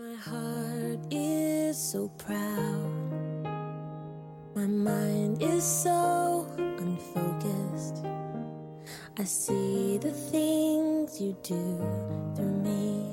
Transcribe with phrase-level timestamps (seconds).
[0.00, 3.44] My heart is so proud.
[4.54, 6.46] My mind is so
[6.78, 8.02] unfocused.
[9.18, 11.78] I see the things you do
[12.34, 13.04] through me.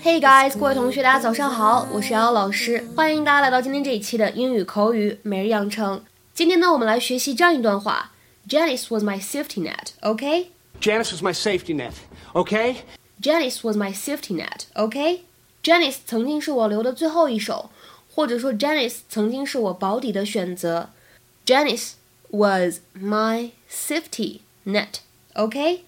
[0.00, 6.04] Hey guys，各位同学，大家早上好，我是瑶瑶老师，欢迎大家来到今天这一期的英语口语每日养成。
[6.32, 8.12] 今天呢，我们来学习这样一段话：
[8.48, 9.88] Janice was my safety net.
[10.02, 10.52] OK?
[10.80, 11.94] Janice was my safety net,
[12.34, 12.76] okay?
[13.20, 14.66] Janice was my safety net.
[14.74, 15.22] OK?
[15.63, 17.69] Janice 曾经是我留的最后一手，
[18.15, 20.89] 或者说 Janice 曾经是我保底的选择。
[21.45, 21.93] Janice
[22.29, 25.01] was my safety net,
[25.35, 25.81] okay?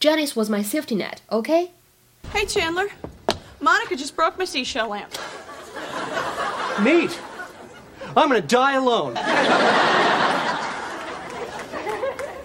[0.00, 1.70] Janice was my safety net, okay?
[2.32, 2.88] Hey Chandler,
[3.60, 5.12] Monica just broke my seashell lamp.
[6.82, 7.18] Neat.
[8.16, 9.16] I'm gonna die alone.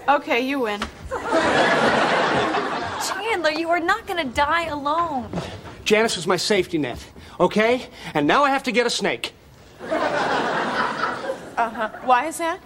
[0.07, 0.79] okay, you win.
[3.05, 5.27] Chandler, you are not gonna die alone.
[5.89, 7.03] Janice was my safety net,
[7.39, 7.87] okay?
[8.13, 9.33] And now I have to get a snake.
[9.81, 9.87] Uh
[11.57, 11.89] huh.
[12.03, 12.59] Why is that?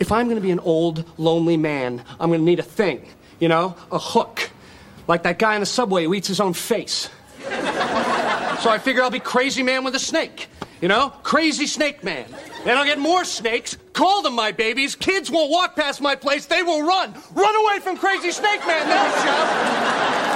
[0.00, 3.06] If I'm gonna be an old, lonely man, I'm gonna need a thing,
[3.38, 3.76] you know?
[3.92, 4.50] A hook.
[5.06, 7.08] Like that guy in the subway who eats his own face.
[7.44, 10.48] So I figure I'll be crazy man with a snake.
[10.80, 11.10] You know?
[11.22, 12.26] Crazy snake man.
[12.64, 14.96] Then I'll get more snakes, call them my babies.
[14.96, 17.14] Kids won't walk past my place, they will run.
[17.34, 20.27] Run away from crazy snake man, they'll shout.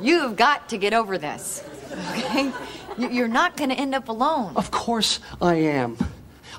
[0.00, 1.64] You've got to get over this.
[2.10, 2.52] Okay?
[2.96, 4.52] You- You're not going to end up alone.
[4.56, 5.96] Of course I am.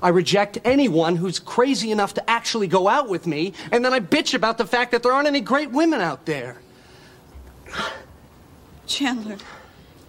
[0.02, 4.00] I reject anyone who's crazy enough to actually go out with me, and then I
[4.00, 6.58] bitch about the fact that there aren't any great women out there.
[8.88, 9.38] Chandler,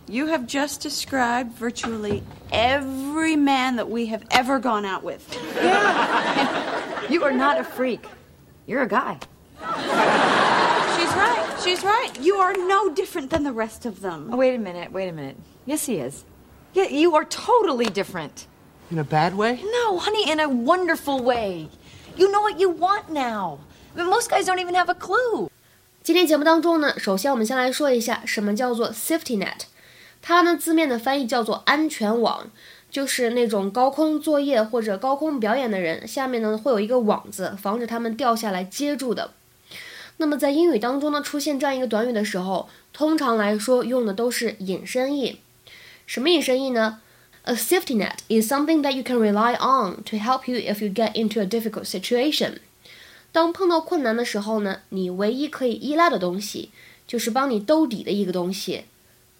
[0.08, 5.36] you have just described virtually every man that we have ever gone out with.
[5.56, 6.76] Yeah.
[7.10, 8.04] You are not a freak.
[8.68, 9.18] You're a guy.
[9.58, 11.49] She's right.
[11.62, 12.10] She's right.
[12.18, 14.30] You are no different than the rest of them.
[14.32, 14.92] Oh, wait a minute.
[14.92, 15.36] Wait a minute.
[15.66, 16.24] Yes, he is.
[16.72, 18.46] Yeah, you are totally different.
[18.90, 19.60] In a bad way?
[19.62, 21.68] No, honey, in a wonderful way.
[22.16, 23.58] You know what you want now.
[23.94, 25.50] I mean, most guys don't even have a clue.
[26.02, 29.64] 今天节目当中呢，首先我们先来说一下什么叫做 safety net，
[30.22, 32.50] 它呢字面的翻译叫做安全网，
[32.90, 39.32] 就是那种高空作业或者高空表演的人，下面呢会有一个网子，防止他们掉下来接住的。
[40.19, 45.39] 那么在英语当中呢，出现这样一个短语的时候，通常来说用的都是引申义。
[46.05, 47.01] 什么引申义呢？
[47.43, 51.13] A safety net is something that you can rely on to help you if you get
[51.13, 52.59] into a difficult situation.
[53.31, 56.71] 当碰到困难的时候呢，你唯一可以依赖的东西
[57.05, 58.85] 就是帮你兜底的一个东西。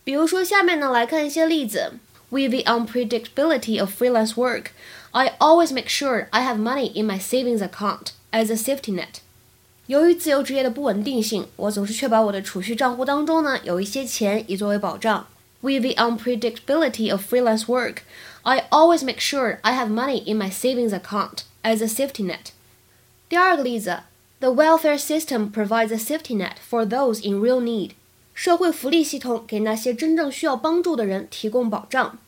[0.03, 1.93] 比如说，下面呢来看一些例子。
[2.29, 4.71] With the unpredictability of freelance work,
[5.11, 9.21] I always make sure I have money in my savings account as a safety net.
[9.89, 15.27] 由于自由职业的不稳定性，我总是确保我的储蓄账户当中呢有一些钱以作为保障。
[15.61, 17.97] With the unpredictability of freelance work,
[18.43, 22.51] I always make sure I have money in my savings account as a safety net.
[23.27, 24.01] 第二个例子，
[24.39, 27.91] The welfare system provides a safety net for those in real need.
[28.33, 32.19] 社会福利系统给那些真正需要帮助的人提供保障。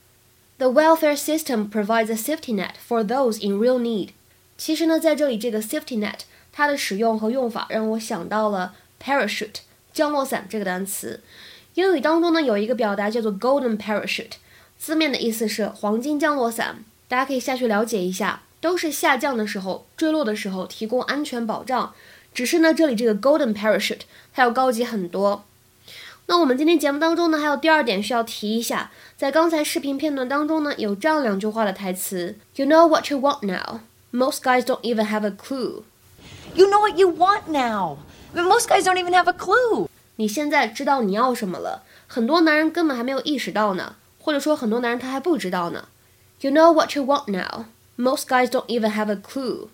[0.57, 4.09] The welfare system provides a safety net for those in real need.
[4.57, 6.21] 其实呢，在这里这个 safety net
[6.52, 9.60] 它的使用和用法让我想到了 parachute
[9.92, 11.20] 降落伞这个单词。
[11.74, 14.32] 英语当中呢有一个表达叫做 golden parachute，
[14.78, 18.42] 字面的意思是黄金降落伞，大家可以下去了解一下。
[18.60, 21.92] 都是下降的时候、坠落的时候提供安全保障。
[22.32, 24.02] 只是呢，这里这个 golden parachute
[24.32, 25.44] 它要高级很多。
[26.26, 33.80] 那我们今天节目当中呢，还有第二点需要提一下，在刚才视频片段当中呢，有这样两句话的台词：You know what you want now.
[34.12, 35.82] Most guys don't even have a clue.
[36.54, 37.96] You know what you want now.
[38.34, 39.88] I mean, most guys don't even have a clue.
[40.16, 45.88] 你现在知道你要什么了，很多男人根本还没有意识到呢，或者说很多男人他还不知道呢。
[46.40, 47.64] You know what you want now.
[47.96, 49.68] Most guys don't even have a clue.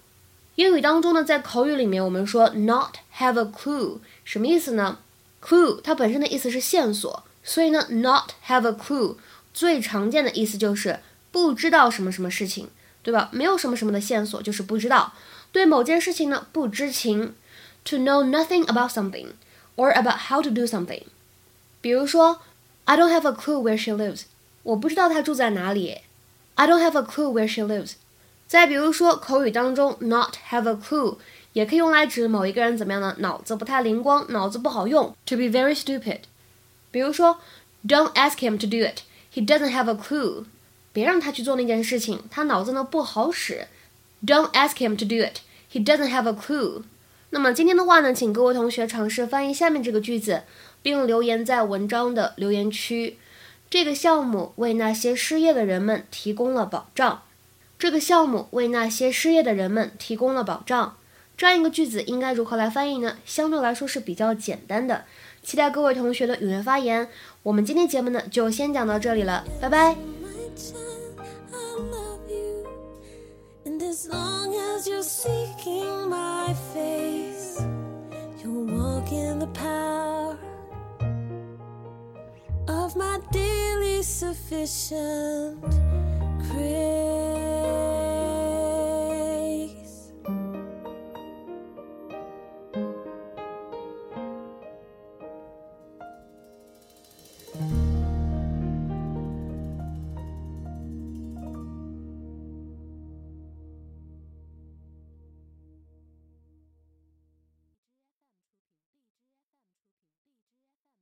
[0.54, 4.98] 英语当中呢，在口语里面，我们说 not have a clue 什么意思呢
[5.42, 9.16] ？clue 它本身的意思是线索，所以呢，not have a clue
[9.52, 11.00] 最常见的意思就是
[11.32, 12.68] 不知道什么什么事情，
[13.01, 13.29] 对吧？
[13.31, 15.13] 没有什么什么的线索，就是不知道。
[15.51, 17.33] 对某件事情呢，不知情，
[17.83, 19.27] to know nothing about something
[19.75, 21.03] or about how to do something。
[21.81, 22.41] 比如说，
[22.85, 24.23] I don't have a clue where she lives，
[24.63, 25.99] 我不知道她住在哪里。
[26.55, 27.93] I don't have a clue where she lives。
[28.47, 31.17] 再比如说，口语当中 not have a clue
[31.53, 33.15] 也可以用来指某一个人怎么样呢？
[33.19, 36.19] 脑子不太灵光，脑子不好用，to be very stupid。
[36.91, 37.39] 比如说，
[37.85, 39.01] Don't ask him to do it.
[39.33, 40.45] He doesn't have a clue.
[40.98, 43.68] 别让他去做那件事情，他脑子呢不好使。
[44.26, 45.38] Don't ask him to do it.
[45.72, 46.82] He doesn't have a clue.
[47.30, 50.42] 那么今天的话呢，请各位同学尝试翻译下面这个句子，
[50.82, 53.16] 并留言在文章的留言区。
[53.70, 57.22] 这个项目为那些失业的人们提供了保障。
[57.78, 60.96] 这个项目为那些失业的人们提供了保障。
[61.36, 63.18] 这样一个句子应该如何来翻译呢？
[63.24, 65.04] 相对来说是比较简单的。
[65.44, 67.08] 期待各位同学的踊跃发言。
[67.44, 70.17] 我们今天节目呢就先讲到这里了，拜拜。
[70.58, 72.66] I love you.
[73.64, 77.62] And as long as you're seeking my face,
[78.42, 80.36] you'll walk in the power
[82.66, 85.62] of my daily sufficient
[86.50, 87.07] grace.